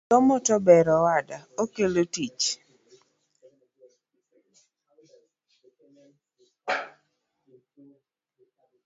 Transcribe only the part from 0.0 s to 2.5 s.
Somo tober owada, okelo tich